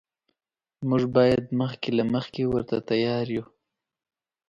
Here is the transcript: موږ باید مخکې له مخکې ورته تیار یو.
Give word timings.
موږ 0.89 1.03
باید 1.15 1.43
مخکې 1.61 1.89
له 1.97 2.03
مخکې 2.13 2.41
ورته 2.47 2.75
تیار 2.89 3.25
یو. 3.35 3.45